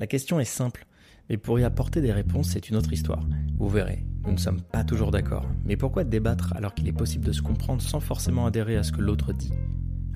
[0.00, 0.86] La question est simple,
[1.28, 3.22] mais pour y apporter des réponses, c'est une autre histoire.
[3.58, 5.44] Vous verrez, nous ne sommes pas toujours d'accord.
[5.66, 8.92] Mais pourquoi débattre alors qu'il est possible de se comprendre sans forcément adhérer à ce
[8.92, 9.52] que l'autre dit?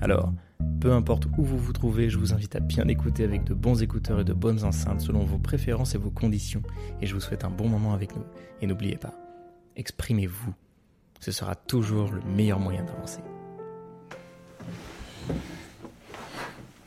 [0.01, 0.33] Alors,
[0.81, 3.83] peu importe où vous vous trouvez, je vous invite à bien écouter avec de bons
[3.83, 6.63] écouteurs et de bonnes enceintes selon vos préférences et vos conditions.
[6.99, 8.25] Et je vous souhaite un bon moment avec nous.
[8.61, 9.13] Et n'oubliez pas,
[9.75, 10.55] exprimez-vous.
[11.19, 13.21] Ce sera toujours le meilleur moyen d'avancer.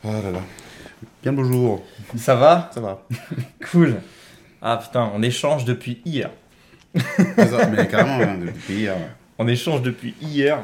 [0.03, 0.41] Ah là là.
[1.23, 1.83] Bien le bonjour.
[2.17, 3.03] Ça va Ça va.
[3.71, 3.95] Cool.
[4.61, 6.29] Ah putain, on échange depuis hier.
[7.37, 8.95] Ah, ça, mais carrément, hein, depuis hier.
[9.37, 10.59] On échange depuis hier.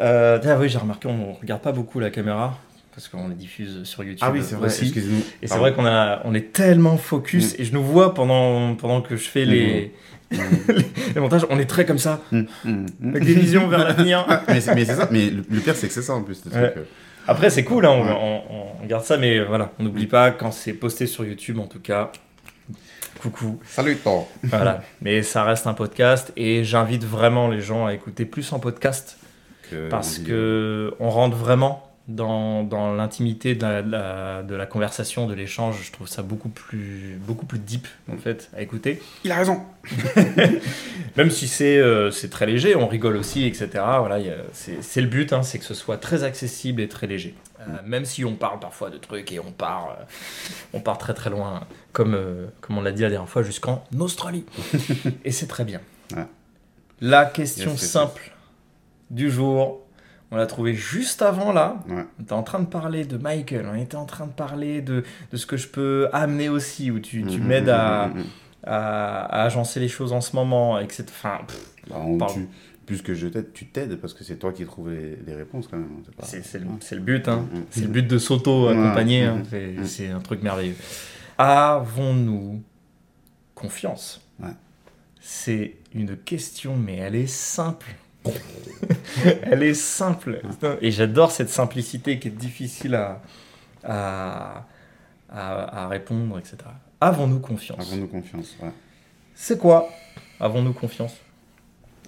[0.00, 2.58] Euh, ah oui, j'ai remarqué, on regarde pas beaucoup la caméra
[2.94, 4.18] parce qu'on les diffuse sur YouTube.
[4.22, 4.84] Ah oui, c'est vrai, aussi.
[4.84, 5.22] excusez-nous.
[5.42, 9.00] Et c'est vrai qu'on a, on est tellement focus et je nous vois pendant, pendant
[9.02, 9.94] que je fais les,
[11.14, 12.46] les montages, on est très comme ça, hum.
[13.10, 14.26] avec des visions vers l'avenir.
[14.48, 16.42] mais c'est ça, mais le, le pire c'est que c'est ça en plus.
[16.46, 16.70] le Ouais.
[16.72, 16.86] truc, euh.
[17.28, 18.16] Après, c'est cool, hein, on, Ouais.
[18.50, 21.66] on- on garde ça, mais voilà, on n'oublie pas quand c'est posté sur YouTube en
[21.66, 22.10] tout cas.
[23.20, 23.60] Coucou.
[23.66, 24.26] Salut toi.
[24.44, 24.82] Voilà.
[25.02, 29.18] Mais ça reste un podcast et j'invite vraiment les gens à écouter plus en podcast
[29.70, 34.66] Que- parce que on rentre vraiment dans, dans l'intimité de la, de la- de la
[34.66, 35.82] conversation, de l'échange.
[35.82, 39.00] Je trouve ça beaucoup plus, beaucoup plus deep en fait à écouter.
[39.24, 39.60] Il a raison.
[41.16, 43.68] Même si c'est euh, très léger, on rigole aussi, etc.
[43.74, 44.18] Voilà,
[44.52, 47.34] c'est le but, hein, c'est que ce soit très accessible et très léger.
[47.60, 50.04] Euh, même si on parle parfois de trucs et on part, euh,
[50.72, 51.60] on part très très loin,
[51.92, 54.46] comme, euh, comme on l'a dit la dernière fois, jusqu'en Australie.
[55.24, 55.80] et c'est très bien.
[56.16, 56.24] Ouais.
[57.02, 57.90] La question yes.
[57.90, 58.32] simple
[59.10, 59.82] du jour,
[60.30, 61.82] on l'a trouvée juste avant là.
[61.88, 62.04] Ouais.
[62.18, 65.04] On était en train de parler de Michael, on était en train de parler de,
[65.32, 68.24] de ce que je peux amener aussi, où tu, tu Hum, m'aides à, hum, hum.
[68.64, 71.04] à, à agencer les choses en ce moment, etc.
[71.08, 72.34] Enfin, pff, Bah, on- Pardon.
[72.34, 72.48] tu-
[72.86, 75.68] plus que je t'aide, tu t'aides parce que c'est toi qui trouves les, les réponses
[75.68, 75.88] quand même.
[76.22, 77.46] c'est le, le but, hein.
[77.70, 79.42] C'est le but de s'auto-accompagner, hein.
[79.48, 80.74] C'est c'est un truc merveilleux.
[81.38, 82.62] Avons-nous
[83.54, 84.20] confiance?
[84.40, 84.48] Ouais.
[85.20, 87.86] C'est une question, mais elle est simple.
[89.42, 90.40] elle est simple.
[90.80, 93.20] Et j'adore cette simplicité qui est difficile à,
[93.84, 94.66] à,
[95.28, 96.56] à- à répondre, etc.
[97.00, 97.78] Avons-nous confiance?
[97.80, 98.56] Avons-nous confiance.
[98.62, 98.70] Ouais.
[99.34, 99.88] C'est quoi?
[100.38, 101.14] Avons-nous confiance?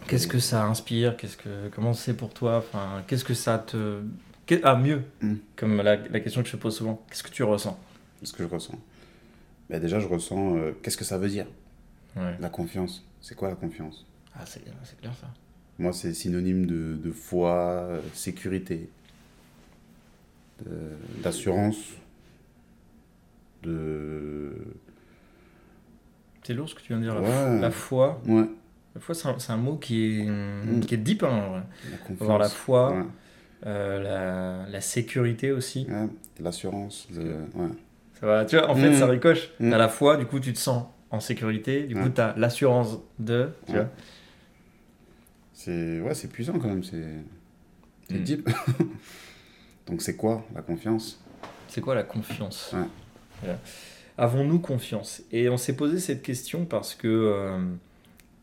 [0.06, 1.16] Qu'est-ce que ça inspire?
[1.16, 2.58] Qu'est-ce que comment c'est pour toi?
[2.58, 4.00] Enfin, qu'est-ce que ça te
[4.46, 5.34] qu'est- ah mieux Mm.
[5.56, 7.00] comme la, la question que je te pose souvent.
[7.08, 7.78] Qu'est-ce que tu ressens?
[8.22, 8.74] Ce que je ressens.
[9.70, 10.56] Bah, déjà, je ressens.
[10.56, 11.46] euh, Qu'est-ce que ça veut dire?
[12.16, 12.36] Ouais.
[12.40, 13.04] La confiance.
[13.20, 14.04] C'est quoi la confiance?
[14.34, 15.28] Ah c'est c'est clair ça.
[15.82, 18.88] Moi, c'est synonyme de, de foi, sécurité,
[21.22, 21.76] d'assurance,
[23.62, 24.52] de.
[26.44, 27.14] C'est lourd ce que tu viens de dire.
[27.14, 27.60] La, Ouais.
[27.60, 28.20] la foi.
[28.26, 28.44] Ouais,
[28.94, 30.80] La foi c'est un, mot qui est Mm.
[30.86, 31.22] qui est deep.
[31.22, 31.62] Hein, en vrai.
[32.08, 32.12] la.
[32.22, 33.04] Avoir la foi, Ouais,
[33.66, 35.86] euh, la, la sécurité aussi.
[36.40, 37.08] l'assurance.
[37.10, 37.34] de-.
[38.20, 38.44] Ça va.
[38.44, 38.94] Tu vois, en fait, Mm.
[38.94, 39.50] ça ricoche.
[39.60, 39.70] Mm.
[39.70, 41.84] T'as la foi, du coup, tu te sens en sécurité.
[41.84, 43.48] Du coup, t'as l'assurance de.
[43.66, 43.88] Tu vois.
[45.64, 46.82] C'est ouais, c'est puissant quand même.
[46.82, 47.04] C'est
[48.08, 48.24] c'est Mm.
[48.24, 48.50] deep.
[49.88, 51.20] Donc, c'est quoi la confiance?
[51.68, 52.70] C'est quoi la confiance?
[52.74, 52.84] Ouais.
[53.42, 53.58] Voilà.
[54.18, 55.22] Avons-nous confiance?
[55.32, 57.58] Et on s'est posé cette question parce que euh,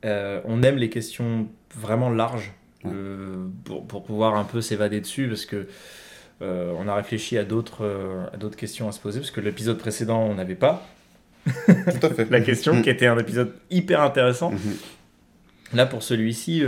[0.06, 2.52] euh, on aime les questions vraiment larges
[2.86, 2.92] Ouais.
[2.94, 5.68] euh, pour, pour pouvoir un peu s'évader dessus parce que
[6.42, 10.22] on a réfléchi à d'autres à d'autres questions à se poser parce que l'épisode précédent
[10.24, 10.88] on n'avait pas
[11.46, 11.52] Tout
[12.06, 12.26] à fait.
[12.32, 12.82] la question Mm.
[12.82, 14.52] qui était un épisode hyper intéressant.
[14.52, 14.60] Mhm.
[15.74, 16.64] Là, pour celui-ci,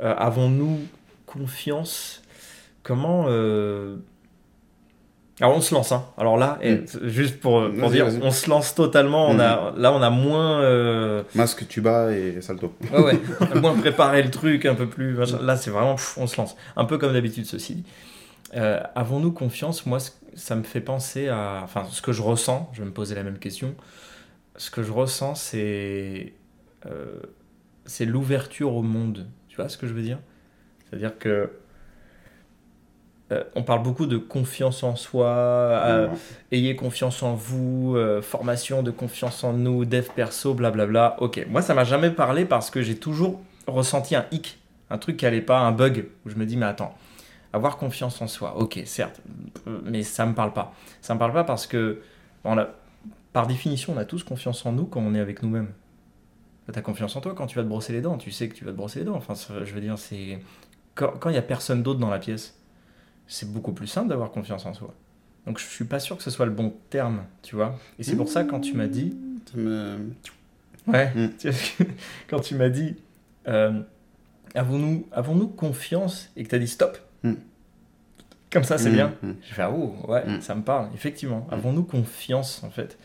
[0.00, 0.78] euh, euh, avons-nous
[1.26, 2.22] confiance?
[2.82, 3.26] Comment.
[3.28, 3.96] euh,
[5.40, 5.92] Alors, on se lance.
[5.92, 6.04] Hein.
[6.16, 9.28] Alors là, eh, juste pour, pour Vas-y, dire, on se lance totalement.
[9.28, 10.60] On a, là, on a moins.
[10.62, 12.72] euh, Masque, tuba et salto.
[12.92, 15.16] Ouais, ouais, on a moins préparé le truc un peu plus.
[15.42, 15.94] Là, c'est vraiment.
[15.96, 16.56] pff, on se lance.
[16.76, 17.84] Un peu comme d'habitude, ceci dit.
[18.56, 19.84] Euh, Avons-nous confiance?
[19.84, 19.98] Moi,
[20.34, 21.60] ça me fait penser à.
[21.62, 23.74] Enfin, ce que je ressens, je vais me poser la même question.
[24.56, 26.32] Ce que je ressens, c'est.
[26.86, 27.20] euh,
[27.84, 29.26] c'est l'ouverture au monde.
[29.66, 30.18] Ce que je veux dire
[30.88, 31.50] C'est-à-dire que.
[33.32, 36.14] euh, on parle beaucoup de confiance en soi, euh, Ouais.
[36.52, 41.16] ayez confiance en vous, euh, formation de confiance en nous, dev perso, blablabla.
[41.20, 44.58] Ok, moi ça m'a jamais parlé parce que j'ai toujours ressenti un hic,
[44.90, 46.94] un truc qui allait pas, un bug, où je me dis mais attends,
[47.52, 49.20] avoir confiance en soi, ok, certes,
[49.84, 50.72] mais ça me parle pas.
[51.02, 52.00] Ça me parle pas parce que,
[52.44, 52.68] on a,
[53.34, 55.68] par définition, on a tous confiance en nous quand on est avec nous-mêmes.
[56.72, 58.64] T'as confiance en toi quand tu vas te brosser les dents, tu sais que tu
[58.64, 59.16] vas te brosser les dents.
[59.16, 59.34] Enfin,
[59.64, 60.38] je veux dire, c'est
[60.94, 62.58] quand quand il y a personne d'autre dans la pièce,
[63.26, 64.92] c'est beaucoup plus simple d'avoir confiance en soi.
[65.46, 67.78] Donc je suis pas sûr que ce soit le bon terme, tu vois.
[67.98, 69.16] Et c'est pour ça quand tu m'as dit,
[69.54, 69.98] me-
[70.86, 71.28] ouais, Mm.
[72.28, 72.96] quand tu m'as dit,
[73.46, 73.80] euh,
[74.54, 76.98] avons-nous avons-nous confiance et que tu as dit stop.
[77.22, 77.32] Mm.
[78.50, 79.14] Comme ça c'est Mm, bien.
[79.42, 80.90] Je fais ah oh, ouais, ça me parle.
[80.94, 82.98] Effectivement, avons-nous confiance en fait.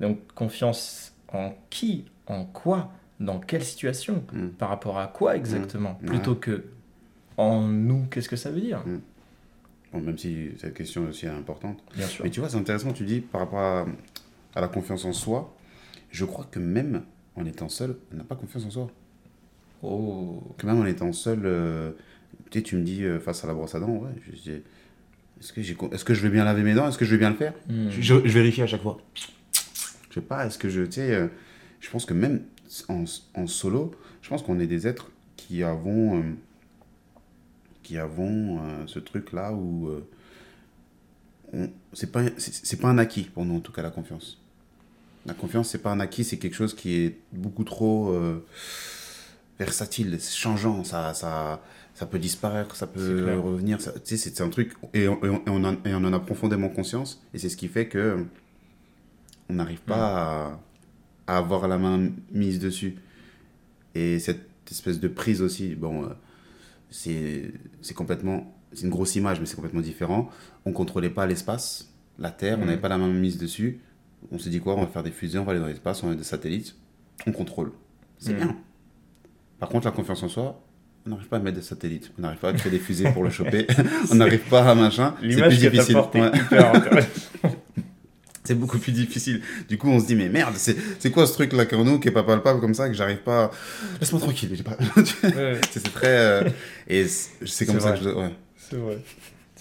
[0.00, 2.90] Donc confiance en qui, en quoi,
[3.20, 4.48] dans quelle situation, Mm.
[4.58, 6.06] par rapport à quoi exactement, Mm.
[6.06, 6.64] plutôt que
[7.36, 8.82] en nous, qu'est-ce que ça veut dire
[9.92, 11.78] Bon, même si cette question aussi est importante.
[11.96, 12.24] Bien sûr.
[12.24, 13.86] Mais tu vois, c'est intéressant, tu dis, par rapport à,
[14.54, 15.54] à la confiance en soi,
[16.10, 17.02] je crois que même
[17.36, 18.90] en étant seul, on n'a pas confiance en soi.
[19.82, 20.42] Oh.
[20.58, 21.92] Que même en étant seul, euh,
[22.50, 24.50] tu sais, tu me dis, euh, face à la brosse à dents, ouais, je dis,
[25.40, 25.60] est-ce que,
[25.94, 27.52] est-ce que je vais bien laver mes dents Est-ce que je vais bien le faire?
[27.68, 27.88] Mm.
[27.90, 28.98] je, je- je vérifie à chaque fois.
[30.12, 31.26] Je sais pas, est-ce que je, tu sais, euh,
[31.80, 32.42] je pense que même
[32.88, 33.04] en,
[33.34, 36.22] en solo, je pense qu'on est des êtres qui avons, euh,
[37.82, 39.90] qui avons euh, ce truc-là où
[41.94, 44.38] c'est pas, c'est, pas un acquis pour nous en tout cas la confiance.
[45.26, 48.14] La confiance, c'est pas un acquis, c'est quelque chose qui est beaucoup trop
[49.58, 51.62] versatile, changeant, ça, ça,
[51.94, 53.78] ça peut disparaître, ça peut revenir.
[53.78, 56.12] tu sais, c'est, un truc, et on, et on- et on en, et on en
[56.12, 58.24] a profondément conscience, et c'est ce qui fait que
[59.48, 60.50] on n'arrive pas
[61.26, 62.96] à, à avoir la main mise dessus.
[63.94, 66.08] Et cette espèce de prise aussi, bon, euh,
[66.90, 70.30] c'est complètement, c'est une grosse image, mais c'est complètement différent.
[70.64, 72.66] On contrôlait pas l'espace, la Terre, on Mhm.
[72.68, 73.80] n'avait pas la main mise dessus.
[74.30, 76.10] On s'est dit quoi On va faire des fusées, on va aller dans l'espace, on
[76.10, 76.76] a des satellites,
[77.26, 77.72] on contrôle.
[78.18, 78.38] C'est Mhm.
[78.38, 78.56] bien.
[79.58, 80.60] Par contre, la confiance en soi,
[81.06, 83.24] on n'arrive pas à mettre des satellites, on n'arrive pas à créer des fusées pour
[83.24, 83.66] le choper,
[84.10, 85.14] on n'arrive pas à machin.
[85.22, 85.94] L'image plus que difficile.
[85.94, 86.38] t'apportes est Ouais.
[86.38, 87.28] hyper intéressante.
[88.44, 89.40] C'est beaucoup plus difficile.
[89.68, 92.08] Du coup, on se dit, mais merde, c'est c'est quoi ce truc-là qu'en nous qui
[92.08, 93.50] est pas palpable comme ça, que j'arrive pas.
[94.00, 94.50] Laisse-moi tranquille.
[94.52, 94.76] j'ai Pas...
[95.22, 96.08] Ouais, c'est c'est très.
[96.08, 96.48] euh,
[96.88, 97.98] Et c'est comme ça vrai.
[97.98, 98.10] que je.
[98.10, 98.30] Ouais.
[98.56, 98.98] c'est vrai.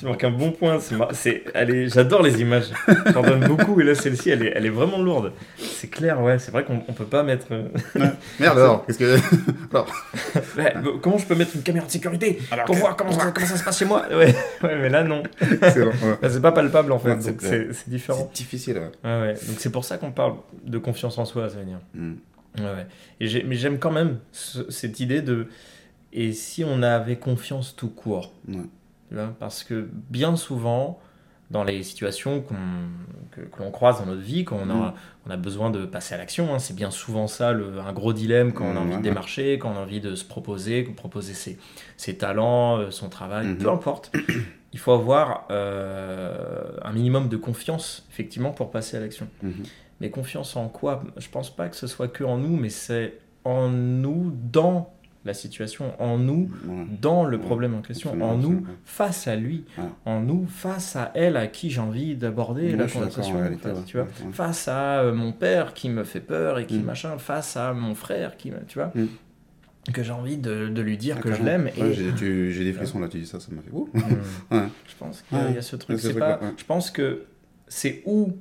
[0.01, 0.79] Tu marques un bon point.
[0.79, 2.69] C'est mar- c'est- allez, j'adore les images.
[3.13, 5.31] J'en donne beaucoup et là celle-ci, elle est, elle est vraiment lourde.
[5.59, 6.39] C'est clair, ouais.
[6.39, 7.45] C'est vrai qu'on on peut pas mettre.
[7.51, 7.67] euh,
[8.39, 9.15] Merde alors, qu'est-ce que.
[9.71, 9.87] alors,
[10.57, 13.31] ouais, comment je peux mettre une caméra de sécurité alors pour que- voir comment ça,
[13.31, 14.07] comment ça se passe chez moi?
[14.09, 14.33] Ouais,
[14.63, 15.21] ouais, mais là non.
[15.39, 16.17] c'est bon, ouais.
[16.19, 17.09] Là, c'est pas palpable en fait.
[17.09, 18.27] Ouais, donc c'est- c'est c'est différent.
[18.33, 18.91] C'est difficile, ouais.
[19.09, 19.33] Ouais, ouais.
[19.33, 20.33] Donc c'est pour ça qu'on parle
[20.65, 21.79] de confiance en soi, ça veut dire.
[21.93, 22.13] Mm.
[22.57, 22.87] Ouais, ouais.
[23.19, 25.45] Et j'ai- mais j'aime quand même ce- cette idée de.
[26.11, 28.33] Et si on avait confiance tout court?
[28.47, 28.55] Ouais.
[29.11, 30.99] Tu vois, Parce que bien souvent,
[31.49, 32.41] dans les situations
[33.35, 34.93] que, que l'on croise dans notre vie, quand on a, Mm.
[35.27, 38.13] on a besoin de passer à l'action, hein, c'est bien souvent ça le- un gros
[38.13, 40.83] dilemme quand on a Mm, envie de démarcher, quand on a envie de se proposer,
[40.83, 41.57] de proposer ses,
[41.97, 43.57] ses talents, euh, son travail, Mhm.
[43.57, 44.13] peu importe.
[44.71, 49.27] Il faut avoir euh, un minimum de confiance, effectivement, pour passer à l'action.
[49.43, 49.63] Mhm.
[49.99, 51.03] Mais confiance en quoi?
[51.17, 54.93] Je pense pas que ce soit que en nous, mais c'est en nous, dans
[55.23, 56.85] la situation, en nous, Ouais.
[56.99, 58.67] dans le Ouais, problème en question, absolument, en nous, absolument.
[58.85, 59.83] face à lui, Ouais.
[60.05, 63.69] en nous, face à elle à qui j'ai envie d'aborder la conversation, en en réalité,
[63.69, 63.81] fait, ouais.
[63.85, 64.07] tu vois.
[64.31, 66.83] Face à euh, mon père qui me fait peur et qui Mm.
[66.83, 69.05] machin, face à mon frère qui, tu vois, Mm.
[69.93, 71.67] que j'ai envie de, de lui dire Ah, que je l'aime.
[71.77, 73.71] Et j'ai- des frissons là, tu dis ça, ça m'a fait.
[73.71, 73.89] Ouh.
[73.93, 73.99] Mm.
[74.87, 75.99] Je pense qu'il y, a- y ce truc.
[75.99, 76.39] ce C'est pas.
[76.57, 77.25] Je pense que
[77.67, 78.33] c'est où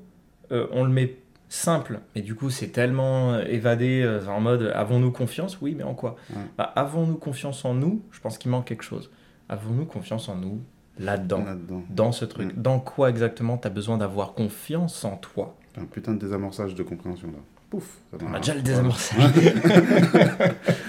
[0.52, 1.16] euh, on le met
[1.50, 5.58] simple, mais du coup c'est tellement euh, évadé euh, en mode avons-nous confiance?
[5.60, 6.16] Oui, mais en quoi?
[6.30, 6.36] Ouais.
[6.56, 8.02] Bah, Avons-nous confiance en nous?
[8.12, 9.10] Je pense qu'il manque quelque chose.
[9.50, 10.60] Avons-nous confiance en nous
[10.98, 11.44] là-dedans?
[11.90, 12.56] Dans ce truc.
[12.58, 15.56] Dans quoi exactement tu as besoin d'avoir confiance en toi?
[15.76, 17.38] Un putain de désamorçage de compréhension là.
[17.70, 17.98] Pouf.
[18.20, 19.22] On a déjà le désamorçage.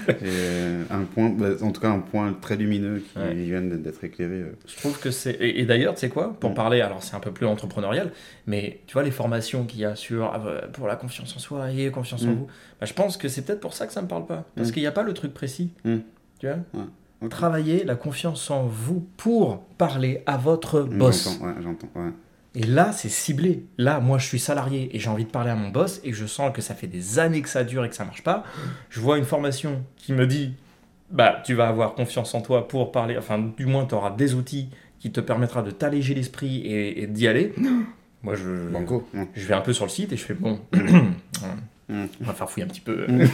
[0.08, 3.34] Et euh, un point, bah, en tout cas un point très lumineux qui Ouais.
[3.34, 4.34] vient d'être éclairé.
[4.40, 4.56] euh.
[4.66, 5.30] Je trouve que c'est.
[5.32, 6.54] Et, et d'ailleurs, tu sais quoi Pour Mm.
[6.54, 8.10] parler, alors c'est un peu plus entrepreneurial,
[8.46, 10.24] mais tu vois, les formations qu'il y a sur.
[10.24, 12.34] ah, euh, pour la confiance en soi et confiance en Mm.
[12.34, 12.46] vous,
[12.80, 14.44] bah, je pense que c'est peut-être pour ça que ça me parle pas.
[14.56, 14.72] Parce Mm.
[14.72, 15.70] qu'il n'y a pas le truc précis.
[15.84, 17.28] Tu vois.
[17.30, 21.28] Travailler la confiance en vous pour parler à votre boss.
[21.38, 21.88] J'entends, ouais, j'entends.
[21.94, 22.10] Ouais.
[22.54, 23.64] Et là, c'est ciblé.
[23.78, 26.26] Là, moi, je suis salarié et j'ai envie de parler à mon boss et je
[26.26, 28.44] sens que ça fait des années que ça dure et que ça marche pas.
[28.90, 30.54] Je vois une formation qui me dit
[31.10, 34.34] bah, tu vas avoir confiance en toi pour parler, enfin, du moins, tu auras des
[34.34, 34.68] outils
[34.98, 37.54] qui te permettra de t'alléger l'esprit et, et d'y aller.
[38.22, 39.08] Moi, je, Banco.
[39.14, 39.28] ouais.
[39.34, 40.60] je vais un peu sur le site et je fais bon.
[41.92, 42.06] Mm.
[42.22, 43.06] On va faire fouiller un petit peu.
[43.06, 43.26] Mm.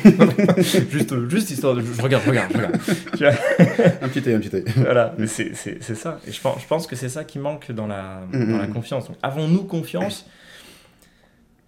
[0.90, 1.80] juste, juste histoire de.
[1.82, 2.78] Je regarde, regarde, regarde.
[3.16, 3.32] Tu vois
[4.02, 4.64] Un petit œil, un petit œil.
[4.76, 6.20] voilà, mais c'est c'est- c'est ça.
[6.26, 8.52] Et je pense, je pense que c'est ça qui manque dans la, Mhm.
[8.52, 9.06] dans la confiance.
[9.08, 10.26] Donc, avons-nous confiance?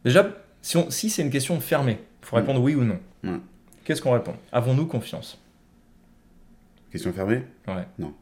[0.04, 0.28] Déjà,
[0.62, 2.98] si, on- si c'est une question fermée, il faut répondre oui ou non.
[3.84, 4.34] Qu'est-ce qu'on répond?
[4.52, 5.38] Avons-nous confiance?
[6.90, 7.42] Question fermée?
[7.68, 7.86] Ouais.
[7.98, 8.12] Non.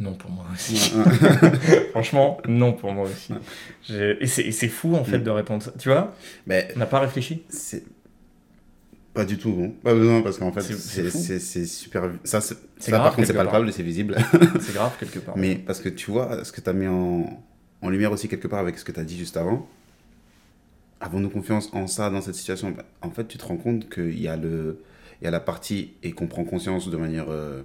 [0.00, 0.92] Non pour moi aussi.
[1.90, 3.32] Franchement, non pour moi aussi.
[4.20, 5.24] Et c'est fou en fait Mhm.
[5.24, 5.72] de répondre ça.
[5.78, 6.14] Tu vois?
[6.46, 7.42] Mais On n'a pas réfléchi?
[9.12, 9.74] Pas du tout.
[9.82, 12.10] Pas besoin, parce qu'en fait, C'est- super.
[12.24, 12.54] Ça, ça
[12.86, 14.16] grave, par contre, c'est palpable et c'est visible.
[14.60, 15.36] C'est grave quelque part.
[15.36, 17.42] Mais parce que tu vois, ce que tu as mis en,
[17.82, 19.68] en lumière aussi quelque part avec ce que tu as dit juste avant,
[21.00, 22.70] avons-nous confiance en ça dans cette situation?
[22.70, 24.80] Bah, En fait, tu te rends compte qu'il y, a le-
[25.20, 27.62] il y a la partie et qu'on prend conscience de manière euh,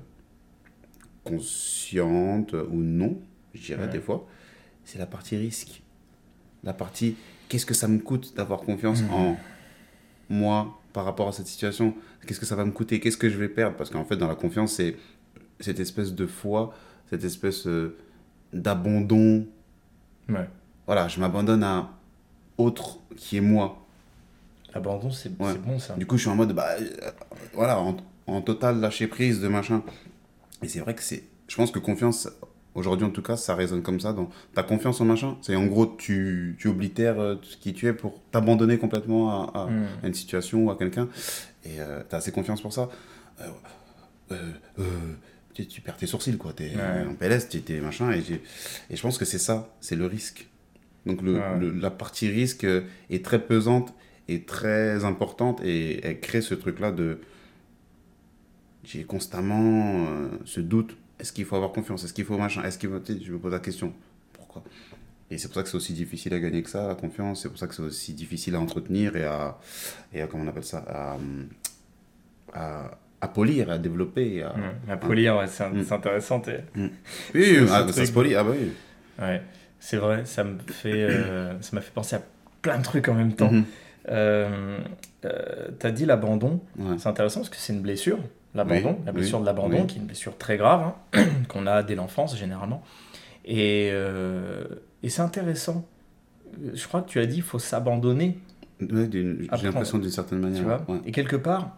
[1.26, 3.18] consciente ou non,
[3.54, 3.92] je dirais Ouais.
[3.92, 4.26] des fois,
[4.86, 5.82] c'est la partie risque.
[6.64, 7.16] La partie
[7.50, 9.12] qu'est-ce que ça me coûte d'avoir confiance Mhm.
[9.14, 9.38] en
[10.30, 11.94] moi par rapport à cette situation?
[12.26, 13.00] Qu'est-ce que ça va me coûter?
[13.00, 13.76] Qu'est-ce que je vais perdre?
[13.78, 14.96] Parce qu'en fait, dans la confiance, c'est
[15.60, 16.74] cette espèce de foi,
[17.10, 17.96] cette espèce euh,
[18.54, 19.46] d'abandon.
[20.30, 20.50] Ouais.
[20.88, 21.92] Voilà, je m'abandonne à
[22.58, 23.86] autre qui est moi.
[24.74, 25.54] L'abandon, c'est Ouais.
[25.58, 25.96] bon ça.
[25.96, 27.12] Du coup, je suis en mode, bah, euh,
[27.54, 27.96] voilà, en,
[28.28, 29.84] en total lâcher prise de machin.
[30.64, 31.24] Et c'est vrai que c'est.
[31.48, 32.28] Je pense que confiance,
[32.74, 34.14] aujourd'hui en tout cas, ça résonne comme ça.
[34.14, 37.88] Dans ta confiance en machin, c'est en gros, tu, tu oblitères euh, ce qui tu
[37.88, 39.70] es pour t'abandonner complètement à, à-
[40.04, 41.08] à une situation ou à quelqu'un.
[41.66, 42.90] Et euh, t'as assez confiance pour ça.
[44.32, 44.36] Euh,
[45.54, 46.54] tu, tu perds tes sourcils, quoi.
[46.54, 47.06] T'es Ouais.
[47.08, 48.12] en PLS, tu t'es machin.
[48.12, 48.20] Et,
[48.90, 50.48] et je pense que c'est ça, c'est le risque.
[51.06, 51.60] Donc le, Ouais.
[51.60, 52.66] le- la partie risque
[53.10, 53.94] est très pesante
[54.28, 57.20] et très importante et elle crée ce truc-là de...
[58.86, 60.96] J'ai constamment euh, ce doute.
[61.20, 62.04] Est-ce qu'il faut avoir confiance?
[62.04, 62.64] Est-ce qu'il faut machin?
[62.64, 63.00] Est-ce qu'il faut...
[63.06, 63.94] Je me pose la question.
[64.34, 64.64] Pourquoi?
[65.32, 67.42] Et c'est pour ça que c'est aussi difficile à gagner que ça, la confiance.
[67.42, 69.58] C'est pour ça que c'est aussi difficile à entretenir et à...
[70.14, 70.86] Et à comment on appelle ça?
[70.88, 71.18] À,
[72.54, 74.44] à, à polir, à développer.
[74.44, 74.54] À...
[74.90, 75.84] À polir, ouais, c'est Mm.
[75.84, 76.40] c'est intéressant.
[76.42, 76.64] t'es-
[77.34, 78.36] Oui, ah, ça se polit.
[78.36, 78.72] Ah bah oui.
[79.20, 79.42] Ouais,
[79.80, 82.22] c'est vrai, ça me fait, euh, ça m'a fait penser à
[82.62, 83.52] plein de trucs en même temps.
[83.52, 83.64] Mhm.
[84.10, 84.78] Euh,
[85.26, 86.98] euh, T'as dit l'abandon, Ouais.
[87.00, 88.20] c'est intéressant parce que c'est une blessure,
[88.58, 89.88] l'abandon, Oui, la blessure oui, de l'abandon, oui.
[89.88, 92.82] qui est une blessure très grave hein, qu'on a dès l'enfance généralement.
[93.46, 94.64] Et, euh,
[95.04, 95.86] et c'est intéressant.
[96.74, 98.38] Je crois que tu as dit il faut s'abandonner,
[98.82, 100.60] Ouais, J'ai l'impression d'une certaine manière.
[100.60, 100.84] tu vois?
[100.90, 101.00] ouais.
[101.06, 101.78] Et quelque part,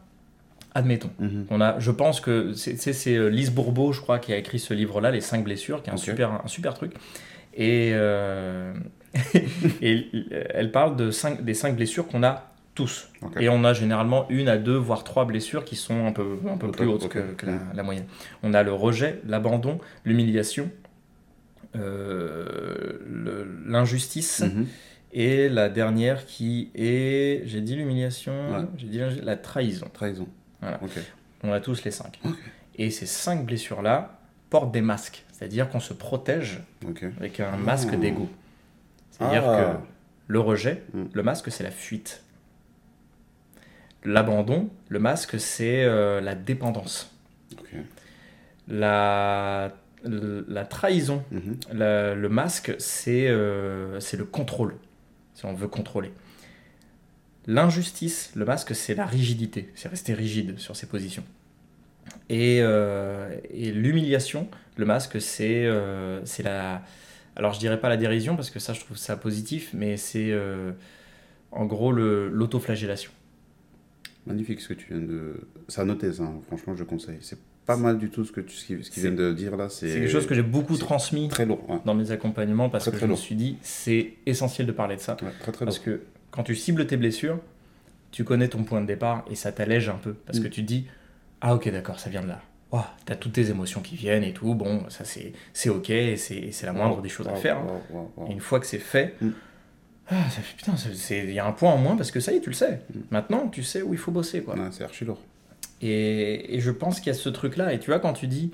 [0.74, 1.12] admettons.
[1.20, 1.46] Mhm.
[1.52, 4.74] On a, je pense que c'est euh, Lise Bourbeau, je crois, qui a écrit ce
[4.74, 6.94] livre-là, Les cinq blessures, qui est un, super, un super truc.
[7.56, 8.74] Et, euh,
[9.82, 10.08] et
[10.54, 13.10] elle parle de cinq, des cinq blessures qu'on a tous.
[13.40, 16.58] Et on a généralement une à deux, voire trois blessures qui sont un peu, un
[16.58, 18.06] peu plus hautes que, que la, la moyenne.
[18.44, 20.70] On a le rejet, l'abandon, l'humiliation,
[21.76, 23.00] euh,
[23.66, 24.42] l'injustice.
[24.42, 24.68] Mhm.
[25.14, 28.66] Et la dernière qui est, j'ai dit l'humiliation, Ouais.
[28.78, 29.88] j'ai dit la trahison.
[29.94, 30.28] Trahison.
[30.62, 30.80] Voilà.
[31.44, 32.20] On a tous les cinq.
[32.76, 34.20] Et ces cinq blessures-là
[34.50, 35.26] portent des masques.
[35.32, 36.60] C'est-à-dire qu'on se protège
[37.20, 38.28] avec un masque d'ego.
[39.12, 39.58] C'est-à-dire Ah.
[39.74, 39.78] que
[40.28, 41.04] le rejet, Mm.
[41.14, 42.22] le masque, c'est la fuite.
[44.04, 47.14] L'abandon, le masque, c'est euh, la dépendance.
[48.68, 49.72] La,
[50.04, 51.58] la trahison, Mhm.
[51.74, 54.76] la- le masque, c'est euh, c'est le contrôle,
[55.34, 56.12] si on veut contrôler.
[57.48, 61.24] L'injustice, le masque, c'est la rigidité, c'est rester rigide sur ses positions.
[62.30, 66.82] Et, euh, et l'humiliation, le masque, c'est euh, la...
[67.38, 70.32] Alors je dirais pas la dérision, parce que ça, je trouve ça positif, mais c'est
[70.32, 70.72] euh,
[71.52, 73.12] en gros l'autoflagellation.
[74.28, 75.36] Magnifique ce que tu viens de.
[75.68, 76.24] Ça noté, ça.
[76.24, 76.40] hein.
[76.48, 77.18] Franchement, je conseille.
[77.22, 79.68] C'est pas mal du tout ce que tu ce qu'ils viennent de dire là.
[79.70, 81.70] C'est quelque chose que j'ai beaucoup transmis Très lourd.
[81.70, 81.78] Ouais.
[81.86, 84.96] dans mes accompagnements, parce Très, que très je me suis dit, c'est essentiel de parler
[84.96, 85.18] de ça.
[85.22, 85.60] Ouais, très lourd.
[85.60, 87.40] Parce que quand tu cibles tes blessures,
[88.12, 90.14] tu connais ton point de départ et ça t'allège un peu.
[90.14, 90.44] Parce Mm.
[90.44, 90.86] que tu te dis,
[91.42, 92.42] ah ok, d'accord, ça vient de là.
[92.72, 94.54] Oh, t'as toutes tes émotions qui viennent et tout.
[94.54, 95.86] Bon, ça c'est c'est ok,
[96.18, 97.58] c'est c'est la moindre des choses à faire.
[97.60, 97.82] hein.
[97.92, 98.12] wow.
[98.30, 99.30] Et une fois que c'est fait, Mm.
[100.10, 100.74] Ah, ça fait putain,
[101.26, 102.82] il y a un point en moins parce que ça y est, tu le sais.
[102.94, 103.00] Mm.
[103.12, 104.42] Maintenant, tu sais où il faut bosser.
[104.42, 104.56] quoi.
[104.56, 105.22] Ouais, c'est archi lourd.
[105.82, 107.74] Et, et je pense qu'il y a ce truc-là.
[107.74, 108.52] Et tu vois, quand tu dis,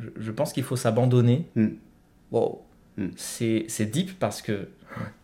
[0.00, 1.68] je, je pense qu'il faut s'abandonner, Mm.
[2.32, 2.62] wow,
[2.98, 3.08] Mm.
[3.16, 4.68] c'est c'est deep parce que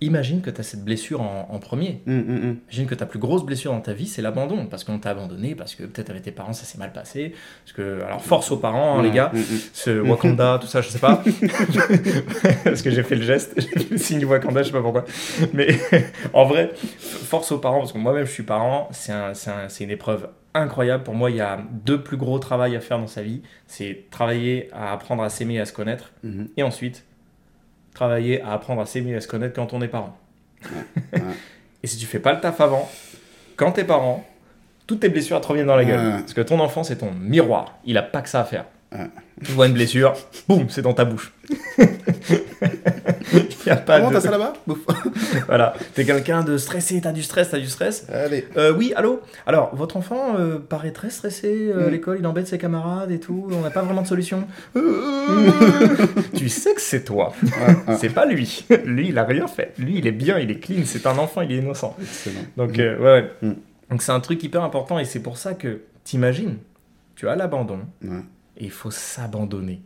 [0.01, 2.03] imagine que tu as cette blessure en, en premier.
[2.07, 2.57] Hum, hum, hum.
[2.71, 4.67] Imagine que ta plus grosse blessure dans ta vie, c'est l'abandon.
[4.67, 7.35] Parce qu'on t'a abandonné, parce que peut-être avec tes parents, ça s'est mal passé.
[7.65, 9.33] Parce que, alors, force aux parents, hein, les gars.
[9.73, 11.23] Ce Wakanda, tout ça, je sais pas.
[12.65, 15.05] parce que j'ai fait le geste, j'ai fait le signe Wakanda, je sais pas pourquoi.
[15.53, 15.69] Mais
[16.33, 18.89] en vrai, force aux parents, parce que moi-même, je suis parent.
[18.93, 21.03] C'est un, un- une épreuve incroyable.
[21.05, 23.43] Pour moi, il y a deux plus gros travail à faire dans sa vie.
[23.67, 26.13] C'est travailler à apprendre à s'aimer et à se connaître.
[26.23, 26.49] Mhm.
[26.57, 27.05] Et ensuite,
[27.95, 30.17] travailler à apprendre à s'aimer et à se connaître quand on est parent.
[30.65, 31.21] ouais.
[31.83, 32.91] et si tu fais pas le taf avant,
[33.57, 34.25] quand t'es parent,
[34.87, 36.21] toutes tes blessures te reviennent dans la gueule.
[36.21, 37.79] Parce que ton enfant, c'est ton miroir.
[37.85, 38.65] Il a pas que ça à faire.
[38.93, 39.07] Ouais.
[39.45, 40.13] Tu vois une blessure,
[40.49, 41.33] boum, c'est dans ta bouche.
[43.65, 44.15] Y a pas Comment de...
[44.17, 44.53] t'as ça là-bas?
[45.47, 45.75] Voilà.
[45.95, 48.07] T'es quelqu'un de stressé, t'as du stress, t'as du stress.
[48.13, 48.47] Allez.
[48.57, 49.21] Euh, oui, allô?
[49.47, 51.91] Alors, votre enfant euh, paraît très stressé euh, à Mm.
[51.91, 54.45] l'école, il embête ses camarades et tout, on n'a pas vraiment de solution.
[56.37, 58.65] tu sais que c'est toi, Ouais, c'est pas lui.
[58.85, 59.73] Lui, il a rien fait.
[59.79, 61.97] Lui, il est bien, il est clean, c'est un enfant, il est innocent.
[62.01, 62.41] Excellent.
[62.57, 63.05] Donc, euh, ouais,
[63.43, 63.49] ouais.
[63.49, 63.55] Mm.
[63.91, 66.57] Donc, c'est un truc hyper important et c'est pour ça que, t'imagines,
[67.15, 68.11] tu as l'abandon Ouais.
[68.65, 69.83] Il faut s'abandonner.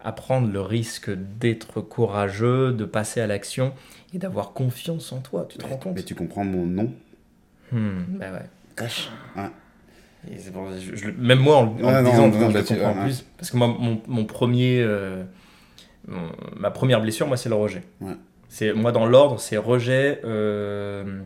[0.00, 3.72] À prendre le risque d'être courageux, de passer à l'action
[4.14, 5.46] et d'avoir confiance en toi.
[5.48, 5.94] Tu te rends compte?
[5.96, 6.92] Mais tu comprends mon nom?
[7.72, 8.46] Hmm, bah ouais.
[8.76, 9.10] Cache.
[9.36, 9.50] Ouais.
[10.28, 13.02] Je- je- même moi, en, en Ouais, le non, disant, non, je le comprends ouais,
[13.04, 13.24] plus.
[13.36, 15.24] Parce que moi, mon, mon premier, euh,
[16.06, 17.82] mon- ma première blessure, moi, c'est le rejet.
[18.00, 18.14] Ouais.
[18.48, 21.20] C'est moi dans l'ordre, c'est rejet, euh,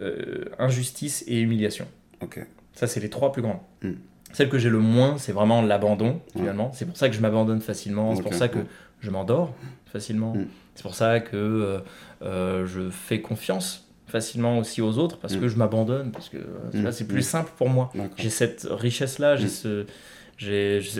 [0.00, 1.86] euh, injustice et humiliation.
[2.22, 2.40] Ok.
[2.74, 3.60] Ça, c'est les trois plus grandes.
[3.82, 3.92] Mm.
[4.34, 6.70] Celle que j'ai le moins, c'est vraiment l'abandon, finalement.
[6.74, 8.14] C'est pour ça que je m'abandonne facilement.
[8.14, 8.58] C'est pour ça que
[9.00, 9.54] je m'endors
[9.86, 10.34] facilement.
[10.34, 10.46] Mm.
[10.74, 11.78] C'est pour ça que euh,
[12.22, 15.40] euh, je fais confiance facilement aussi aux autres parce Mm.
[15.40, 16.10] que je m'abandonne.
[16.10, 16.92] Parce que euh, Mm.
[16.92, 17.90] c'est plus simple pour moi.
[18.16, 19.36] J'ai cette richesse-là.
[19.36, 19.86] J'ai ce.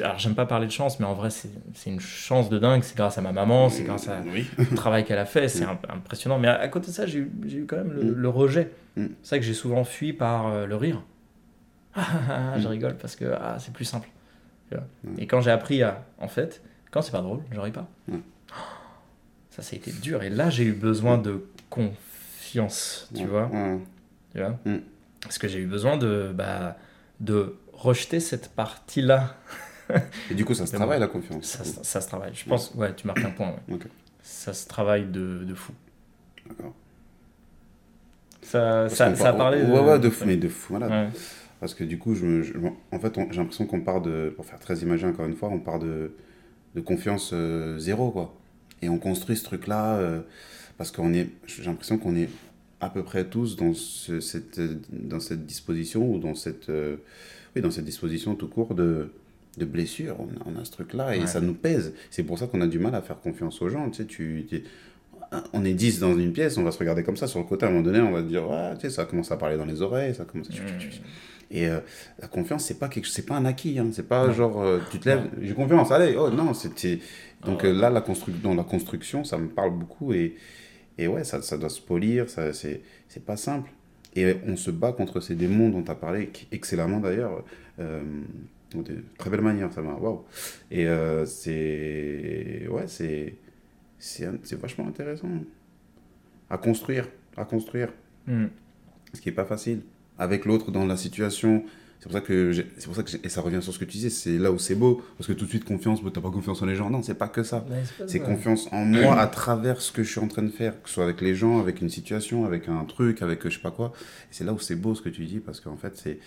[0.01, 1.51] Alors, j'aime pas parler de chance, mais en vrai, c'est,
[1.91, 2.83] une chance de dingue.
[2.85, 4.47] C'est grâce à ma maman, c'est grâce à, Oui.
[4.59, 6.39] le travail qu'elle a fait, c'est imp- impressionnant.
[6.39, 8.71] Mais à, à côté de ça, j'ai eu, quand même le, le rejet.
[8.97, 11.03] C'est ça que j'ai souvent fui par euh, le rire.
[11.97, 12.71] Ah, je Mm.
[12.71, 14.09] rigole parce que ah, c'est plus simple.
[14.71, 14.85] Tu vois.
[15.05, 15.19] Mm.
[15.21, 16.05] Et quand j'ai appris à.
[16.19, 17.87] En fait, quand c'est pas drôle, je ris pas.
[18.09, 18.17] Mm.
[19.51, 20.23] Ça, ça a été dur.
[20.23, 23.51] Et là, j'ai eu besoin de confiance, tu vois.
[24.35, 24.59] Tu vois.
[25.23, 26.77] Parce que j'ai eu besoin de, bah,
[27.21, 29.37] de rejeter cette partie-là.
[30.31, 31.45] Et du coup, ça se travaille la confiance.
[31.45, 32.35] Ça, se- ça se travaille.
[32.35, 33.55] Je pense, ouais, tu marques un point.
[33.69, 33.79] ouais.
[34.23, 35.73] Ça se travaille de, de fou.
[36.49, 36.73] D'accord.
[38.43, 40.89] Ça, ça, ça a parlé Ouais, ouais, de fou, mais de fou, voilà.
[40.89, 41.09] Ouais.
[41.65, 42.53] Parce que du coup, je, me- je-
[42.93, 45.59] en fait, j'ai l'impression qu'on part de, pour faire très imagé encore une fois, on
[45.61, 46.11] part de,
[46.75, 48.39] de confiance euh, zéro, quoi.
[48.83, 50.21] Et on construit ce truc-là, euh,
[50.77, 52.29] parce qu'on est, j'ai l'impression qu'on est
[52.83, 54.61] à peu près tous dans, ce- cette,
[54.93, 56.97] dans cette disposition, ou dans cette, euh,
[57.57, 59.09] oui, dans cette disposition tout court de,
[59.57, 60.17] de blessure.
[60.21, 61.27] On, a- on a ce truc-là, et Ouais.
[61.27, 61.95] ça nous pèse.
[62.11, 64.45] C'est pour ça qu'on a du mal à faire confiance aux gens, tu sais, tu...
[64.47, 64.65] tu-
[65.55, 67.65] on est 10 dans une pièce, on va se regarder comme ça sur le côté,
[67.65, 69.57] à un moment donné, on va se dire, ouais, tu sais, ça commence à parler
[69.57, 70.53] dans les oreilles, ça commence à...
[71.51, 71.81] Et euh,
[72.21, 73.89] la confiance, c'est pas quelque, c'est pas un acquis, hein.
[73.93, 74.33] c'est pas Non.
[74.33, 77.01] genre euh, tu te lèves, j'ai confiance, allez, oh non, c'était
[77.45, 80.37] donc euh, là la construction, dans la construction, ça me parle beaucoup et
[80.99, 83.71] et ouais, ça, ça doit se polir, ça c'est c'est pas simple.
[84.17, 87.45] Et on se bat contre ces démons dont tu as parlé excellemment d'ailleurs,
[87.79, 90.25] de très belle manière, ça va, waouh.
[90.71, 90.87] Et
[91.27, 93.35] c'est ouais, c'est
[93.99, 95.29] c'est c'est vachement intéressant
[96.51, 97.89] à construire, à construire
[98.27, 98.47] Mm.
[99.13, 99.83] ce qui est pas facile
[100.19, 101.65] avec l'autre dans la situation.
[101.99, 103.93] C'est pour ça que c'est pour ça que et ça revient sur ce que tu
[103.93, 106.31] disais c'est là où c'est beau parce que tout de suite confiance tu t'as pas
[106.31, 106.91] confiance en les gens.
[106.91, 107.65] Non c'est pas que ça.
[108.07, 110.89] C'est confiance en moi à travers ce que je suis en train de faire que
[110.89, 113.71] ce soit avec les gens avec une situation avec un truc avec je sais pas
[113.71, 113.93] quoi.
[114.25, 116.19] Et c'est là où c'est beau ce que tu dis parce qu'en fait c'est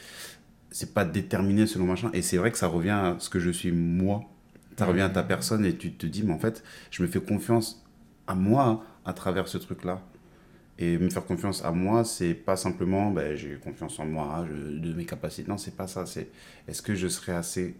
[0.72, 2.10] c'est pas déterminé selon machin.
[2.12, 4.22] Et c'est vrai que ça revient à ce que je suis moi.
[4.80, 7.22] Ça revient à ta personne et tu te dis mais en fait je me fais
[7.22, 7.86] confiance
[8.26, 10.02] à moi à travers ce truc là
[10.80, 14.78] et me faire confiance à moi, c'est pas simplement ben, j'ai confiance en moi, je-
[14.78, 15.50] de mes capacités.
[15.50, 16.06] Non, c'est pas ça.
[16.06, 16.30] C'est
[16.68, 17.76] est-ce que je serai assez,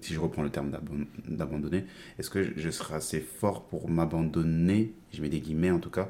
[0.00, 0.72] si je reprends le terme
[1.28, 1.84] d'abandonner,
[2.18, 6.08] est-ce que je serai assez fort pour m'abandonner, je mets des guillemets en tout cas,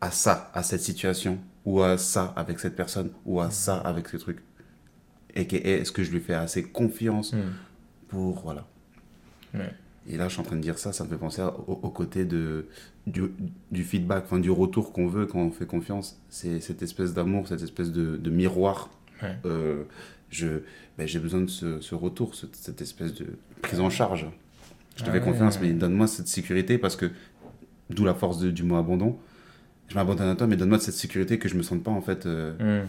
[0.00, 4.08] à ça, à cette situation, ou à ça avec cette personne, ou à ça avec
[4.08, 4.38] ce truc?
[5.34, 5.42] Et
[5.74, 7.38] est-ce que je lui fais assez confiance Mm.
[8.08, 8.40] pour.
[8.42, 8.66] Voilà.
[9.54, 9.72] Ouais.
[10.08, 11.90] Et là, je suis en train de dire ça, ça me fait penser au, au
[11.90, 12.66] côté de,
[13.06, 13.22] du,
[13.70, 16.18] du feedback, enfin, du retour qu'on veut quand on fait confiance.
[16.28, 18.90] C'est cette espèce d'amour, cette espèce de, de miroir.
[19.22, 19.36] Ouais.
[19.46, 19.84] Euh,
[20.30, 20.48] je,
[20.98, 23.26] ben, j'ai besoin de ce, ce retour, ce- cette espèce de
[23.62, 24.26] prise en charge.
[24.96, 25.24] Je te Ah fais ouais.
[25.24, 27.10] confiance, mais donne-moi cette sécurité parce que,
[27.90, 29.16] d'où la force de- du mot abandon.
[29.88, 32.26] Je m'abandonne à toi, mais donne-moi cette sécurité que je me sente pas en fait
[32.26, 32.88] euh, Mm.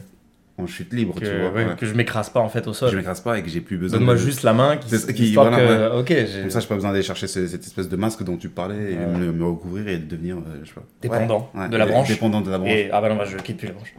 [0.58, 1.50] En chute libre, Que, tu vois.
[1.52, 1.76] ouais, ouais.
[1.76, 2.96] que je m'écrase pas en fait au Je sol.
[2.96, 5.58] m'écrase pas et que j'ai plus besoin Donne-moi de- juste la main qui, qui- voilà,
[5.58, 7.96] que, ok, j'ai Comme ça, je n'ai pas besoin d'aller chercher ce- cette espèce de
[7.96, 10.84] masque dont tu parlais et me, me recouvrir et devenir, euh, je sais pas.
[11.02, 12.08] Dépendant de la branche.
[12.08, 12.72] Dépendant de la branche.
[12.72, 13.94] Et, ah bah non, bah, je quitte plus la branche.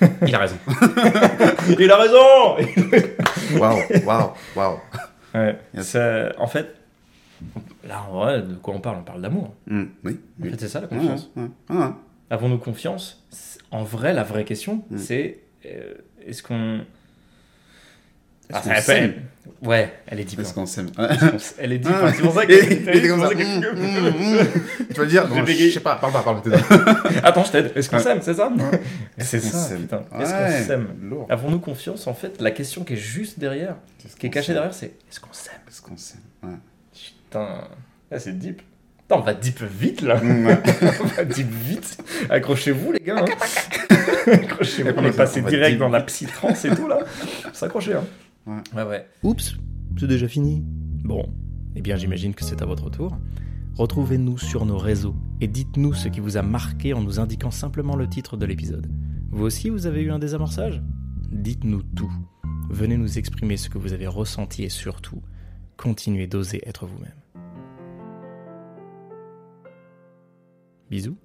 [0.26, 0.56] Il a raison.
[1.78, 2.56] Il a raison
[3.60, 4.78] Waouh, waouh, waouh.
[6.38, 6.74] En fait,
[7.86, 8.98] là, en vrai, de quoi on parle?
[9.00, 9.54] On parle d'amour.
[9.70, 10.50] Hum, Oui, En oui.
[10.50, 11.30] fait, c'est ça la confiance.
[11.36, 11.76] ouais.
[12.30, 13.24] Avons-nous confiance?
[13.70, 14.98] En vrai, la vraie question, Mm.
[14.98, 15.94] c'est euh,
[16.26, 16.80] est-ce qu'on.
[18.50, 19.14] Est-ce Ah, ça- s'aime?
[19.62, 20.38] Ouais, elle est deep.
[20.40, 20.52] Est-ce hein.
[20.54, 20.90] qu'on s'aime?
[21.58, 21.90] Elle est deep.
[21.92, 22.06] Ah.
[22.06, 22.12] hein.
[22.14, 23.08] C'est pour ça que.
[23.08, 24.84] Comme ça que-.
[24.94, 25.44] Tu vas dire non.
[25.44, 26.40] Je sais pas, parle pas, parle.
[27.22, 27.72] Attends, je t'aide.
[27.74, 28.50] Est-ce qu'on s'aime C'est ça?
[29.18, 30.04] C'est Est-ce ça, putain.
[30.18, 30.88] Est-ce qu'on s'aime?
[31.28, 33.76] Avons-nous confiance En fait, la question qui est juste derrière,
[34.18, 35.60] qui est cachée derrière, c'est est-ce qu'on s'aime?
[35.68, 36.20] Est-ce qu'on s'aime?
[37.24, 37.64] Putain,
[38.16, 38.62] c'est deep.
[39.08, 40.22] Putain, on va deep vite là.
[40.22, 40.58] Ouais.
[41.02, 41.98] on va deep vite.
[42.28, 43.24] Accrochez-vous les gars.
[43.24, 43.94] hein.
[44.32, 44.90] Accrochez-vous.
[44.98, 46.98] On est passé direct deep dans la psy-trance et tout là.
[47.54, 47.94] S'accrocher.
[47.94, 48.04] Hein.
[48.46, 48.82] Ouais.
[48.82, 49.06] ouais, ouais.
[49.22, 49.56] Oups,
[49.98, 50.62] c'est déjà fini.
[50.62, 51.24] Bon,
[51.74, 53.16] eh bien j'imagine que c'est à votre tour.
[53.76, 57.96] Retrouvez-nous sur nos réseaux et dites-nous ce qui vous a marqué en nous indiquant simplement
[57.96, 58.88] le titre de l'épisode.
[59.30, 60.82] Vous aussi, vous avez eu un désamorçage?
[61.30, 62.12] Dites-nous tout.
[62.68, 65.22] Venez nous exprimer ce que vous avez ressenti et surtout,
[65.78, 67.12] continuez d'oser être vous-même.
[70.90, 71.16] Bisous.